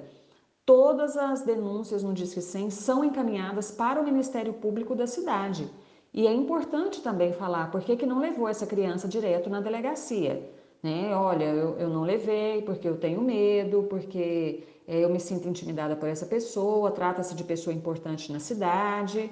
todas 0.65 1.17
as 1.17 1.41
denúncias 1.41 2.03
no 2.03 2.13
Disque 2.13 2.41
100 2.41 2.69
são 2.69 3.03
encaminhadas 3.03 3.69
para 3.69 3.99
o 3.99 4.05
Ministério 4.05 4.53
Público 4.53 4.95
da 4.95 5.07
cidade. 5.07 5.69
E 6.13 6.27
é 6.27 6.33
importante 6.33 7.01
também 7.01 7.33
falar 7.33 7.71
por 7.71 7.81
que, 7.81 7.95
que 7.95 8.05
não 8.05 8.19
levou 8.19 8.47
essa 8.47 8.67
criança 8.67 9.07
direto 9.07 9.49
na 9.49 9.59
delegacia. 9.59 10.47
Né? 10.81 11.15
Olha, 11.15 11.45
eu, 11.45 11.77
eu 11.79 11.89
não 11.89 12.03
levei 12.03 12.61
porque 12.61 12.87
eu 12.87 12.97
tenho 12.97 13.21
medo, 13.21 13.83
porque 13.89 14.63
é, 14.87 15.03
eu 15.03 15.09
me 15.09 15.19
sinto 15.19 15.47
intimidada 15.47 15.95
por 15.95 16.07
essa 16.07 16.25
pessoa, 16.25 16.91
trata-se 16.91 17.33
de 17.33 17.43
pessoa 17.43 17.73
importante 17.73 18.31
na 18.31 18.39
cidade. 18.39 19.31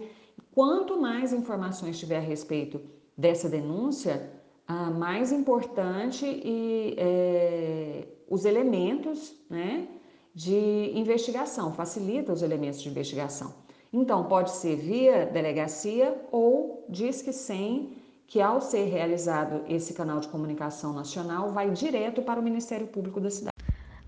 Quanto 0.54 1.00
mais 1.00 1.34
informações 1.34 2.00
tiver 2.00 2.18
a 2.18 2.22
respeito 2.22 2.82
dessa 3.16 3.48
denúncia, 3.48 4.32
a 4.68 4.90
mais 4.90 5.32
importante 5.32 6.26
e 6.26 6.96
é, 6.98 8.08
os 8.30 8.46
elementos 8.46 9.36
né, 9.50 9.88
de 10.34 10.92
investigação, 10.96 11.74
facilita 11.74 12.32
os 12.32 12.42
elementos 12.42 12.82
de 12.82 12.90
investigação. 12.90 13.54
Então, 13.94 14.24
pode 14.24 14.52
ser 14.52 14.78
via 14.78 15.26
delegacia 15.26 16.16
ou 16.32 16.86
Disque 16.90 17.34
100, 17.34 17.98
que 18.26 18.40
ao 18.40 18.62
ser 18.62 18.86
realizado 18.86 19.64
esse 19.68 19.94
canal 19.94 20.22
de 20.22 20.30
comunicação 20.30 20.94
nacional, 20.94 21.52
vai 21.52 21.70
direto 21.72 22.22
para 22.22 22.40
o 22.40 22.44
Ministério 22.44 22.88
Público 22.88 23.20
da 23.20 23.30
cidade. 23.30 23.52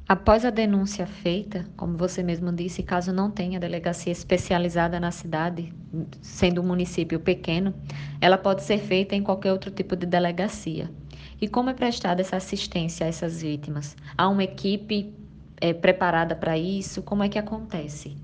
Após 0.07 0.45
a 0.45 0.49
denúncia 0.49 1.05
feita, 1.05 1.65
como 1.75 1.97
você 1.97 2.23
mesmo 2.23 2.51
disse, 2.51 2.83
caso 2.83 3.11
não 3.11 3.29
tenha 3.29 3.59
delegacia 3.59 4.11
especializada 4.11 4.99
na 4.99 5.11
cidade, 5.11 5.73
sendo 6.21 6.61
um 6.61 6.65
município 6.65 7.19
pequeno, 7.19 7.73
ela 8.21 8.37
pode 8.37 8.63
ser 8.63 8.77
feita 8.77 9.15
em 9.15 9.23
qualquer 9.23 9.51
outro 9.51 9.71
tipo 9.71 9.95
de 9.95 10.05
delegacia. 10.05 10.89
E 11.41 11.47
como 11.47 11.69
é 11.69 11.73
prestada 11.73 12.21
essa 12.21 12.37
assistência 12.37 13.05
a 13.05 13.09
essas 13.09 13.41
vítimas? 13.41 13.97
Há 14.17 14.29
uma 14.29 14.43
equipe 14.43 15.13
é, 15.59 15.73
preparada 15.73 16.35
para 16.35 16.57
isso? 16.57 17.01
Como 17.01 17.23
é 17.23 17.27
que 17.27 17.39
acontece? 17.39 18.15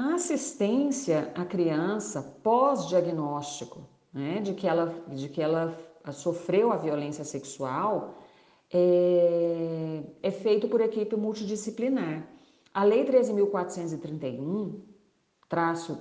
A 0.00 0.14
assistência 0.14 1.32
à 1.34 1.44
criança 1.44 2.22
pós-diagnóstico, 2.44 3.80
né, 4.12 4.40
de 4.40 4.54
que 4.54 4.68
ela, 4.68 4.94
de 5.08 5.28
que 5.28 5.42
ela 5.42 5.76
sofreu 6.12 6.70
a 6.70 6.76
violência 6.76 7.24
sexual, 7.24 8.14
é, 8.72 10.04
é 10.22 10.30
feito 10.30 10.68
por 10.68 10.80
equipe 10.80 11.16
multidisciplinar. 11.16 12.28
A 12.72 12.84
Lei 12.84 13.04
13.431, 13.04 14.82
traço 15.48 15.98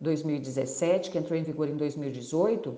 2017, 0.00 1.12
que 1.12 1.18
entrou 1.18 1.38
em 1.38 1.44
vigor 1.44 1.68
em 1.68 1.76
2018, 1.76 2.76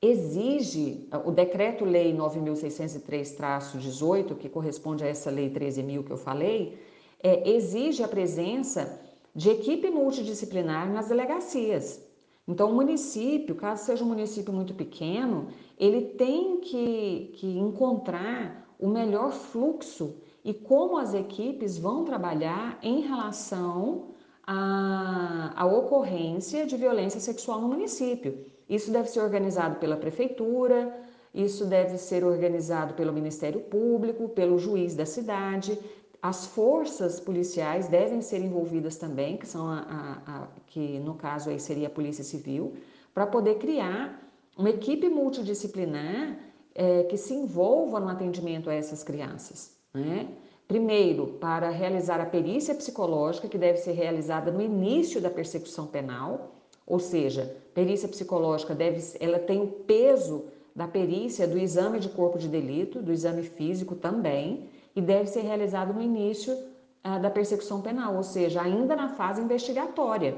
exige, 0.00 1.06
o 1.26 1.30
Decreto-Lei 1.30 2.16
9.603-18, 2.16 4.38
que 4.38 4.48
corresponde 4.48 5.04
a 5.04 5.06
essa 5.06 5.30
Lei 5.30 5.50
13.000 5.50 6.02
que 6.02 6.12
eu 6.12 6.16
falei, 6.16 6.78
é, 7.22 7.46
exige 7.50 8.02
a 8.02 8.08
presença 8.08 9.06
de 9.34 9.50
equipe 9.50 9.90
multidisciplinar 9.90 10.90
nas 10.92 11.08
delegacias. 11.08 12.02
Então, 12.46 12.70
o 12.70 12.74
município, 12.74 13.54
caso 13.54 13.84
seja 13.84 14.02
um 14.02 14.08
município 14.08 14.52
muito 14.52 14.74
pequeno, 14.74 15.48
ele 15.78 16.00
tem 16.00 16.60
que, 16.60 17.32
que 17.34 17.58
encontrar 17.58 18.66
o 18.78 18.88
melhor 18.88 19.32
fluxo 19.32 20.16
e 20.44 20.54
como 20.54 20.96
as 20.96 21.12
equipes 21.12 21.76
vão 21.76 22.04
trabalhar 22.04 22.78
em 22.82 23.00
relação 23.00 24.06
à, 24.46 25.52
à 25.54 25.66
ocorrência 25.66 26.64
de 26.64 26.76
violência 26.76 27.20
sexual 27.20 27.60
no 27.60 27.68
município. 27.68 28.46
Isso 28.68 28.90
deve 28.90 29.08
ser 29.08 29.20
organizado 29.20 29.76
pela 29.76 29.96
prefeitura, 29.96 30.94
isso 31.34 31.66
deve 31.66 31.98
ser 31.98 32.24
organizado 32.24 32.94
pelo 32.94 33.12
Ministério 33.12 33.60
Público, 33.60 34.28
pelo 34.30 34.58
juiz 34.58 34.94
da 34.94 35.04
cidade. 35.04 35.78
As 36.20 36.46
forças 36.46 37.20
policiais 37.20 37.88
devem 37.88 38.20
ser 38.20 38.40
envolvidas 38.40 38.96
também, 38.96 39.36
que 39.36 39.46
são 39.46 39.68
a, 39.68 39.78
a, 40.26 40.36
a 40.36 40.48
que 40.66 40.98
no 40.98 41.14
caso 41.14 41.48
aí 41.48 41.60
seria 41.60 41.86
a 41.86 41.90
Polícia 41.90 42.24
Civil, 42.24 42.74
para 43.14 43.26
poder 43.26 43.56
criar 43.56 44.20
uma 44.56 44.70
equipe 44.70 45.08
multidisciplinar 45.08 46.36
é, 46.74 47.04
que 47.04 47.16
se 47.16 47.34
envolva 47.34 48.00
no 48.00 48.08
atendimento 48.08 48.68
a 48.68 48.74
essas 48.74 49.04
crianças. 49.04 49.72
Né? 49.94 50.28
Primeiro, 50.66 51.28
para 51.40 51.70
realizar 51.70 52.20
a 52.20 52.26
perícia 52.26 52.74
psicológica, 52.74 53.48
que 53.48 53.56
deve 53.56 53.78
ser 53.78 53.92
realizada 53.92 54.50
no 54.50 54.60
início 54.60 55.20
da 55.20 55.30
persecução 55.30 55.86
penal, 55.86 56.52
ou 56.86 56.98
seja, 56.98 57.56
perícia 57.74 58.08
psicológica 58.08 58.74
deve, 58.74 59.02
ela 59.20 59.38
tem 59.38 59.60
o 59.60 59.66
peso 59.66 60.46
da 60.74 60.86
perícia 60.86 61.46
do 61.46 61.58
exame 61.58 61.98
de 62.00 62.08
corpo 62.08 62.38
de 62.38 62.48
delito, 62.48 63.00
do 63.00 63.12
exame 63.12 63.42
físico 63.42 63.94
também, 63.94 64.68
e 64.98 65.00
deve 65.00 65.28
ser 65.28 65.42
realizado 65.42 65.94
no 65.94 66.02
início 66.02 66.58
ah, 67.04 67.18
da 67.18 67.30
persecução 67.30 67.80
penal, 67.80 68.16
ou 68.16 68.24
seja, 68.24 68.60
ainda 68.60 68.96
na 68.96 69.10
fase 69.10 69.40
investigatória. 69.40 70.36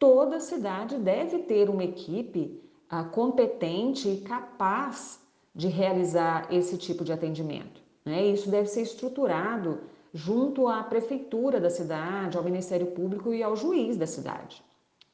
Toda 0.00 0.40
cidade 0.40 0.96
deve 0.96 1.38
ter 1.50 1.70
uma 1.70 1.84
equipe 1.84 2.60
ah, 2.90 3.04
competente 3.04 4.08
e 4.08 4.20
capaz 4.22 5.20
de 5.54 5.68
realizar 5.68 6.48
esse 6.50 6.76
tipo 6.76 7.04
de 7.04 7.12
atendimento. 7.12 7.80
Né? 8.04 8.26
Isso 8.26 8.50
deve 8.50 8.68
ser 8.68 8.82
estruturado 8.82 9.78
junto 10.12 10.66
à 10.66 10.82
prefeitura 10.82 11.60
da 11.60 11.70
cidade, 11.70 12.36
ao 12.36 12.42
Ministério 12.42 12.88
Público 12.88 13.32
e 13.32 13.44
ao 13.44 13.54
juiz 13.54 13.96
da 13.96 14.08
cidade, 14.08 14.60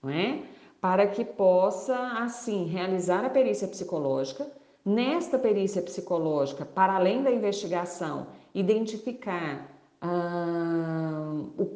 é? 0.07 0.39
para 0.81 1.07
que 1.07 1.23
possa, 1.23 1.97
assim, 2.19 2.65
realizar 2.65 3.27
a 3.27 3.31
perícia 3.31 3.69
psicológica. 3.69 4.47
Nesta 4.83 5.39
perícia 5.39 5.83
psicológica, 5.83 6.65
para 6.65 6.95
além 6.95 7.23
da 7.23 7.31
investigação, 7.31 8.27
identificar 8.55 9.71
ah, 10.01 11.33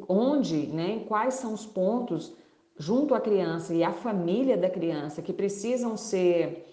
onde, 0.07 0.67
né, 0.67 1.03
quais 1.07 1.35
são 1.35 1.53
os 1.53 1.65
pontos 1.65 2.33
junto 2.77 3.13
à 3.13 3.19
criança 3.19 3.73
e 3.73 3.83
à 3.83 3.91
família 3.91 4.55
da 4.55 4.69
criança 4.69 5.21
que 5.21 5.33
precisam 5.33 5.97
ser 5.97 6.65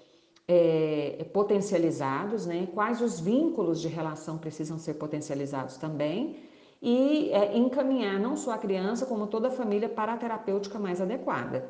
é, 0.46 1.26
potencializados, 1.32 2.46
né? 2.46 2.68
quais 2.72 3.00
os 3.00 3.18
vínculos 3.18 3.80
de 3.80 3.88
relação 3.88 4.38
precisam 4.38 4.78
ser 4.78 4.94
potencializados 4.94 5.76
também, 5.76 6.36
e 6.80 7.30
é, 7.32 7.56
encaminhar 7.56 8.20
não 8.20 8.36
só 8.36 8.52
a 8.52 8.58
criança, 8.58 9.06
como 9.06 9.26
toda 9.26 9.48
a 9.48 9.50
família 9.50 9.88
para 9.88 10.12
a 10.12 10.16
terapêutica 10.16 10.78
mais 10.78 11.00
adequada. 11.00 11.68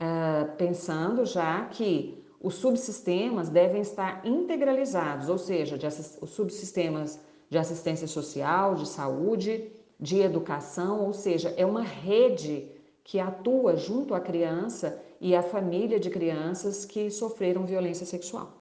É, 0.00 0.44
pensando 0.56 1.24
já 1.24 1.66
que 1.66 2.24
os 2.40 2.54
subsistemas 2.54 3.48
devem 3.48 3.80
estar 3.80 4.24
integralizados, 4.26 5.28
ou 5.28 5.38
seja, 5.38 5.76
de, 5.76 5.86
os 5.86 6.30
subsistemas 6.30 7.20
de 7.50 7.58
assistência 7.58 8.06
social, 8.06 8.74
de 8.74 8.86
saúde, 8.86 9.70
de 9.98 10.20
educação, 10.20 11.04
ou 11.04 11.12
seja, 11.12 11.52
é 11.56 11.64
uma 11.64 11.82
rede 11.82 12.66
que 13.02 13.18
atua 13.18 13.76
junto 13.76 14.14
à 14.14 14.20
criança 14.20 15.00
e 15.20 15.34
à 15.34 15.42
família 15.42 15.98
de 15.98 16.10
crianças 16.10 16.84
que 16.84 17.10
sofreram 17.10 17.64
violência 17.64 18.06
sexual. 18.06 18.58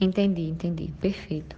Entendi, 0.00 0.42
entendi, 0.42 0.92
perfeito. 1.00 1.56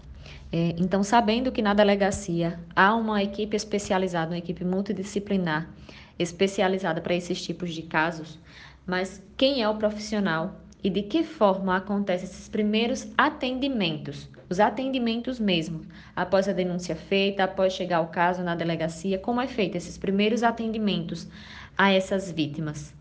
É, 0.50 0.74
então, 0.78 1.02
sabendo 1.02 1.52
que 1.52 1.60
na 1.60 1.74
delegacia 1.74 2.58
há 2.74 2.94
uma 2.94 3.22
equipe 3.22 3.56
especializada, 3.56 4.30
uma 4.30 4.38
equipe 4.38 4.64
multidisciplinar 4.64 5.68
especializada 6.18 7.00
para 7.00 7.14
esses 7.14 7.42
tipos 7.42 7.72
de 7.74 7.82
casos, 7.82 8.38
mas 8.86 9.22
quem 9.36 9.62
é 9.62 9.68
o 9.68 9.76
profissional 9.76 10.60
e 10.82 10.88
de 10.88 11.02
que 11.02 11.22
forma 11.22 11.76
acontecem 11.76 12.28
esses 12.28 12.48
primeiros 12.48 13.08
atendimentos, 13.16 14.28
os 14.50 14.60
atendimentos 14.60 15.38
mesmo, 15.38 15.82
após 16.14 16.48
a 16.48 16.52
denúncia 16.52 16.96
feita, 16.96 17.44
após 17.44 17.72
chegar 17.72 18.00
o 18.00 18.08
caso 18.08 18.42
na 18.42 18.54
delegacia, 18.54 19.18
como 19.18 19.40
é 19.40 19.46
feito 19.46 19.76
esses 19.76 19.98
primeiros 19.98 20.42
atendimentos 20.42 21.26
a 21.76 21.92
essas 21.92 22.30
vítimas? 22.30 22.94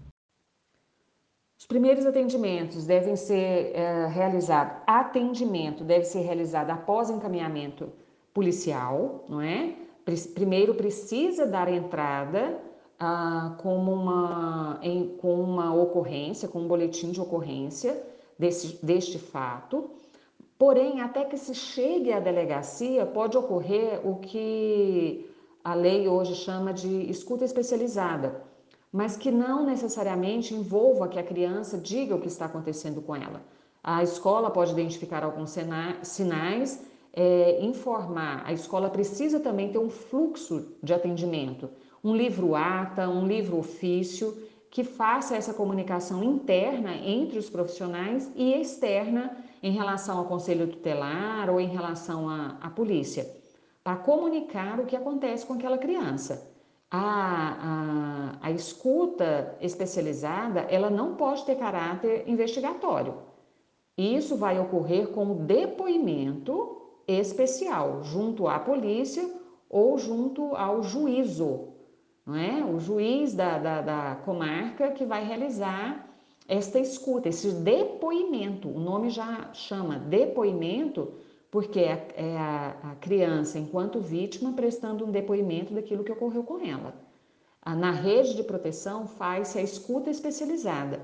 Os 1.59 1.65
primeiros 1.65 2.05
atendimentos 2.05 2.85
devem 2.85 3.15
ser 3.15 3.71
é, 3.73 4.07
realizados, 4.07 4.77
atendimento 4.85 5.83
deve 5.83 6.05
ser 6.05 6.21
realizado 6.21 6.69
após 6.69 7.09
encaminhamento 7.09 7.91
policial, 8.33 9.25
não 9.27 9.41
é? 9.41 9.73
Primeiro 10.35 10.75
precisa 10.75 11.45
dar 11.45 11.67
entrada 11.67 12.61
ah, 12.99 13.55
como 13.57 13.91
uma, 13.91 14.79
em, 14.81 15.17
com 15.17 15.41
uma 15.41 15.73
ocorrência, 15.73 16.47
com 16.47 16.59
um 16.59 16.67
boletim 16.67 17.11
de 17.11 17.19
ocorrência 17.19 18.01
desse, 18.37 18.83
deste 18.85 19.19
fato. 19.19 19.89
Porém, 20.57 21.01
até 21.01 21.23
que 21.23 21.37
se 21.37 21.53
chegue 21.53 22.11
à 22.11 22.19
delegacia, 22.19 23.05
pode 23.05 23.37
ocorrer 23.37 24.01
o 24.03 24.15
que 24.15 25.29
a 25.63 25.75
lei 25.75 26.07
hoje 26.07 26.33
chama 26.33 26.73
de 26.73 27.09
escuta 27.09 27.45
especializada, 27.45 28.41
mas 28.91 29.15
que 29.15 29.29
não 29.29 29.65
necessariamente 29.65 30.55
envolva 30.55 31.07
que 31.07 31.19
a 31.19 31.23
criança 31.23 31.77
diga 31.77 32.15
o 32.15 32.21
que 32.21 32.27
está 32.27 32.45
acontecendo 32.45 33.01
com 33.01 33.15
ela. 33.15 33.41
A 33.83 34.01
escola 34.01 34.49
pode 34.49 34.71
identificar 34.71 35.23
alguns 35.23 35.51
sinais, 36.01 36.83
é, 37.13 37.63
informar. 37.63 38.41
A 38.45 38.51
escola 38.51 38.89
precisa 38.89 39.39
também 39.39 39.71
ter 39.71 39.77
um 39.77 39.89
fluxo 39.89 40.73
de 40.81 40.93
atendimento, 40.93 41.69
um 42.03 42.15
livro 42.15 42.55
ata, 42.55 43.07
um 43.07 43.27
livro 43.27 43.57
ofício, 43.57 44.35
que 44.71 44.83
faça 44.83 45.35
essa 45.35 45.53
comunicação 45.53 46.23
interna 46.23 46.95
entre 46.95 47.37
os 47.37 47.49
profissionais 47.49 48.31
e 48.35 48.53
externa 48.53 49.37
em 49.61 49.71
relação 49.71 50.17
ao 50.17 50.25
conselho 50.25 50.67
tutelar 50.67 51.49
ou 51.49 51.59
em 51.59 51.67
relação 51.67 52.29
à, 52.29 52.57
à 52.61 52.69
polícia, 52.69 53.29
para 53.83 53.95
comunicar 53.95 54.79
o 54.79 54.85
que 54.85 54.95
acontece 54.95 55.45
com 55.45 55.53
aquela 55.53 55.77
criança 55.77 56.55
a, 56.89 58.37
a, 58.41 58.47
a 58.47 58.51
escuta 58.51 59.57
especializada 59.59 60.61
ela 60.61 60.89
não 60.89 61.15
pode 61.15 61.45
ter 61.45 61.55
caráter 61.55 62.23
investigatório. 62.27 63.15
Isso 63.97 64.37
vai 64.37 64.59
ocorrer 64.59 65.09
com 65.09 65.45
depoimento 65.45 67.01
especial 67.07 68.03
junto 68.03 68.47
à 68.47 68.59
polícia 68.59 69.29
ou 69.69 69.97
junto 69.97 70.55
ao 70.55 70.81
juízo, 70.81 71.73
não 72.25 72.35
é? 72.35 72.63
O 72.63 72.79
juiz 72.79 73.33
da, 73.33 73.57
da, 73.57 73.81
da 73.81 74.15
comarca 74.23 74.91
que 74.91 75.03
vai 75.05 75.25
realizar 75.25 76.06
esta 76.47 76.79
escuta, 76.79 77.29
esse 77.29 77.51
depoimento. 77.51 78.69
O 78.69 78.79
nome 78.79 79.09
já 79.09 79.51
chama 79.53 79.99
depoimento 79.99 81.13
porque 81.51 81.79
é, 81.79 82.07
é 82.15 82.37
a, 82.37 82.75
a 82.91 82.95
criança, 82.95 83.57
enquanto 83.59 83.99
vítima, 83.99 84.53
prestando 84.53 85.05
um 85.05 85.11
depoimento 85.11 85.73
daquilo 85.73 86.03
que 86.03 86.11
ocorreu 86.11 86.43
com 86.43 86.59
ela. 86.59 86.93
Na 87.65 87.91
rede 87.91 88.35
de 88.35 88.43
proteção 88.43 89.07
faz-se 89.07 89.59
a 89.59 89.61
escuta 89.61 90.09
especializada. 90.09 91.01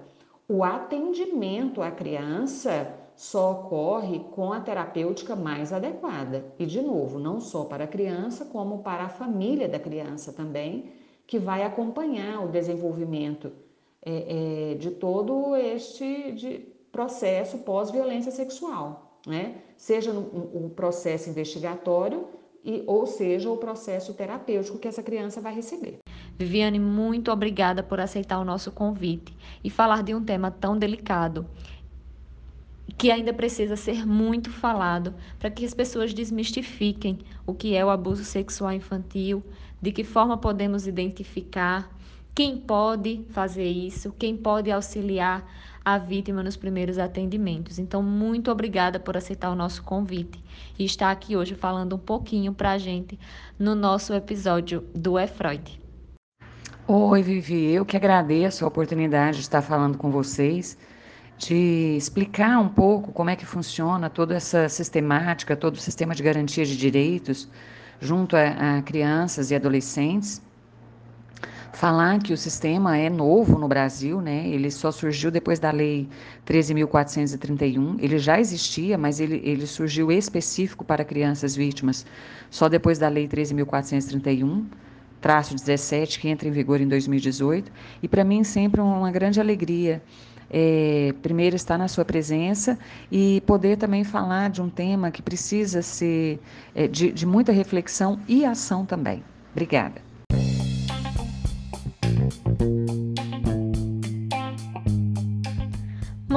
O 0.48 0.64
atendimento 0.64 1.82
à 1.82 1.92
criança 1.92 2.94
só 3.16 3.52
ocorre 3.52 4.20
com 4.32 4.54
a 4.54 4.62
terapêutica 4.62 5.36
mais 5.36 5.74
adequada. 5.74 6.46
E, 6.58 6.66
de 6.66 6.82
novo, 6.82 7.20
não 7.20 7.42
só 7.42 7.66
para 7.66 7.84
a 7.84 7.88
criança, 7.88 8.46
como 8.46 8.80
para 8.80 9.04
a 9.04 9.10
família 9.10 9.68
da 9.68 9.80
criança 9.80 10.32
também, 10.32 10.92
que 11.28 11.38
vai 11.38 11.64
acompanhar 11.64 12.44
o 12.44 12.50
desenvolvimento 12.50 13.52
é, 14.06 14.72
é, 14.72 14.76
de 14.76 14.92
todo 14.92 15.56
este 15.56 16.32
de 16.34 16.60
processo 16.92 17.60
pós-violência 17.60 18.32
sexual 18.32 19.14
né? 19.26 19.56
seja 19.78 20.12
o 20.12 20.72
processo 20.76 21.30
investigatório 21.30 22.28
e, 22.64 22.84
ou 22.88 23.06
seja 23.06 23.50
o 23.50 23.58
processo 23.58 24.14
terapêutico 24.14 24.78
que 24.78 24.88
essa 24.88 25.04
criança 25.04 25.42
vai 25.42 25.54
receber. 25.54 26.00
Viviane, 26.38 26.80
muito 26.80 27.32
obrigada 27.32 27.84
por 27.84 28.00
aceitar 28.00 28.40
o 28.40 28.46
nosso 28.46 28.72
convite 28.72 29.36
e 29.64 29.70
falar 29.70 30.04
de 30.04 30.14
um 30.14 30.24
tema 30.24 30.50
tão 30.50 30.78
delicado 30.78 31.46
que 32.98 33.12
ainda 33.12 33.34
precisa 33.34 33.76
ser 33.76 34.06
muito 34.06 34.50
falado 34.50 35.14
para 35.40 35.50
que 35.50 35.66
as 35.66 35.74
pessoas 35.74 36.14
desmistifiquem 36.14 37.20
o 37.46 37.54
que 37.54 37.76
é 37.76 37.84
o 37.84 37.90
abuso 37.90 38.24
sexual 38.24 38.72
infantil, 38.72 39.44
de 39.82 39.92
que 39.92 40.04
forma 40.04 40.38
podemos 40.38 40.86
identificar, 40.86 41.90
quem 42.36 42.58
pode 42.58 43.24
fazer 43.30 43.70
isso, 43.70 44.12
quem 44.18 44.36
pode 44.36 44.72
auxiliar 44.72 45.48
a 45.86 45.98
vítima 45.98 46.42
nos 46.42 46.56
primeiros 46.56 46.98
atendimentos. 46.98 47.78
Então, 47.78 48.02
muito 48.02 48.50
obrigada 48.50 49.00
por 49.00 49.16
aceitar 49.16 49.52
o 49.52 49.56
nosso 49.56 49.84
convite 49.84 50.44
e 50.80 50.86
estar 50.86 51.12
aqui 51.12 51.36
hoje 51.36 51.54
falando 51.54 51.96
um 51.96 52.00
pouquinho 52.00 52.54
para 52.54 52.72
a 52.72 52.78
gente 52.78 53.20
no 53.60 53.76
nosso 53.76 54.14
episódio 54.14 54.84
do 54.96 55.20
E 55.20 55.28
Freud. 55.28 55.80
Oi, 56.88 57.22
Vivi, 57.22 57.72
eu 57.72 57.86
que 57.86 57.96
agradeço 57.96 58.66
a 58.66 58.68
oportunidade 58.68 59.38
de 59.38 59.44
estar 59.44 59.62
falando 59.62 59.98
com 59.98 60.10
vocês, 60.10 60.78
de 61.38 61.96
explicar 61.98 62.60
um 62.60 62.68
pouco 62.68 63.12
como 63.12 63.30
é 63.30 63.36
que 63.36 63.46
funciona 63.46 64.10
toda 64.10 64.36
essa 64.36 64.68
sistemática, 64.68 65.56
todo 65.56 65.76
o 65.76 65.80
sistema 65.80 66.16
de 66.16 66.24
garantia 66.24 66.66
de 66.66 66.76
direitos 66.76 67.48
junto 68.02 68.36
a, 68.36 68.78
a 68.78 68.82
crianças 68.82 69.52
e 69.52 69.56
adolescentes 69.56 70.42
falar 71.74 72.20
que 72.20 72.32
o 72.32 72.38
sistema 72.38 72.98
é 72.98 73.10
novo 73.10 73.58
no 73.60 73.68
Brasil, 73.68 74.22
né? 74.22 74.48
Ele 74.48 74.70
só 74.72 74.92
surgiu 74.92 75.30
depois 75.32 75.60
da 75.60 75.72
lei 75.72 76.08
13.431. 76.46 77.98
Ele 78.00 78.18
já 78.18 78.40
existia, 78.40 78.98
mas 78.98 79.20
ele, 79.20 79.42
ele 79.44 79.68
surgiu 79.68 80.12
específico 80.12 80.86
para 80.86 81.04
crianças 81.04 81.56
vítimas 81.56 82.06
só 82.50 82.70
depois 82.70 82.98
da 83.00 83.10
lei 83.10 83.28
13.431 83.28 84.66
traço 85.20 85.56
17, 85.56 86.20
que 86.20 86.28
entra 86.28 86.50
em 86.50 86.52
vigor 86.52 86.82
em 86.82 86.88
2018. 86.88 87.72
E 88.02 88.10
para 88.10 88.26
mim 88.26 88.44
sempre 88.44 88.82
uma 88.82 89.10
grande 89.10 89.40
alegria 89.40 90.04
é, 90.50 91.14
primeiro 91.22 91.56
estar 91.56 91.78
na 91.78 91.88
sua 91.88 92.04
presença 92.04 92.78
e 93.10 93.42
poder 93.48 93.78
também 93.78 94.04
falar 94.04 94.50
de 94.50 94.62
um 94.62 94.70
tema 94.70 95.10
que 95.10 95.22
precisa 95.22 95.82
ser 95.82 96.40
é, 96.76 96.88
de, 96.88 97.12
de 97.12 97.26
muita 97.26 97.54
reflexão 97.54 98.20
e 98.28 98.44
ação 98.46 98.86
também. 98.86 99.24
Obrigada. 99.54 100.13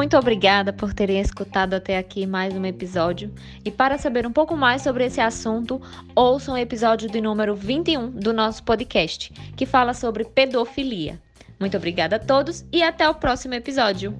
Muito 0.07 0.19
obrigada 0.19 0.73
por 0.73 0.95
terem 0.95 1.21
escutado 1.21 1.75
até 1.75 1.99
aqui 1.99 2.29
mais 2.29 2.55
um 2.55 2.65
episódio. 2.65 3.35
E 3.65 3.73
para 3.73 3.99
saber 3.99 4.25
um 4.25 4.31
pouco 4.31 4.57
mais 4.57 4.81
sobre 4.81 5.05
esse 5.05 5.21
assunto, 5.21 5.83
ouçam 6.15 6.55
o 6.55 6.57
episódio 6.57 7.11
de 7.11 7.21
número 7.21 7.57
21 7.57 8.11
do 8.11 8.33
nosso 8.33 8.63
podcast, 8.63 9.33
que 9.57 9.67
fala 9.67 9.93
sobre 9.93 10.25
pedofilia. 10.25 11.21
Muito 11.59 11.77
obrigada 11.77 12.15
a 12.15 12.21
todos 12.21 12.65
e 12.73 12.85
até 12.85 13.09
o 13.09 13.17
próximo 13.17 13.55
episódio. 13.55 14.17